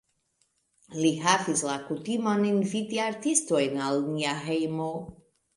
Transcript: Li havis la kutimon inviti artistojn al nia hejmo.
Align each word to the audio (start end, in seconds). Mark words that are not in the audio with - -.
Li 1.01 1.11
havis 1.25 1.61
la 1.67 1.75
kutimon 1.91 2.41
inviti 2.53 3.03
artistojn 3.07 3.79
al 3.91 4.03
nia 4.17 4.37
hejmo. 4.49 4.91